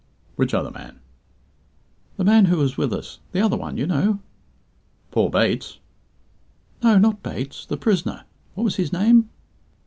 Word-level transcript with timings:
"Which 0.35 0.55
other 0.55 0.71
man?" 0.71 0.99
"The 2.17 2.23
man 2.23 2.45
who 2.45 2.57
was 2.57 2.75
with 2.75 2.91
us; 2.91 3.19
the 3.33 3.39
other 3.39 3.55
one, 3.55 3.77
you 3.77 3.85
know." 3.85 4.17
"Poor 5.11 5.29
Bates?" 5.29 5.77
"No, 6.81 6.97
not 6.97 7.21
Bates. 7.21 7.67
The 7.67 7.77
prisoner. 7.77 8.23
What 8.55 8.63
was 8.63 8.77
his 8.77 8.91
name?" 8.91 9.29